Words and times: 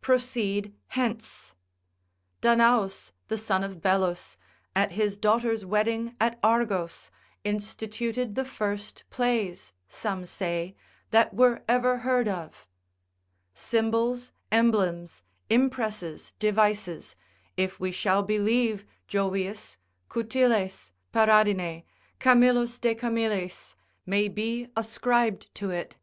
proceed 0.00 0.74
hence. 0.96 1.54
Danaus, 2.40 3.12
the 3.28 3.36
son 3.36 3.62
of 3.62 3.82
Belus, 3.82 4.38
at 4.74 4.92
his 4.92 5.18
daughter's 5.18 5.66
wedding 5.66 6.16
at 6.18 6.38
Argos, 6.42 7.10
instituted 7.44 8.34
the 8.34 8.46
first 8.46 9.04
plays 9.10 9.74
(some 9.88 10.24
say) 10.24 10.74
that 11.10 11.34
ever 11.68 11.88
were 11.90 11.96
heard 11.98 12.26
of 12.26 12.66
symbols, 13.52 14.32
emblems, 14.50 15.22
impresses, 15.50 16.32
devices, 16.38 17.14
if 17.58 17.78
we 17.78 17.92
shall 17.92 18.22
believe 18.22 18.86
Jovius, 19.06 19.76
Coutiles, 20.08 20.92
Paradine, 21.12 21.82
Camillus 22.18 22.78
de 22.78 22.94
Camillis, 22.94 23.74
may 24.06 24.28
be 24.28 24.68
ascribed 24.74 25.54
to 25.56 25.68
it. 25.68 25.98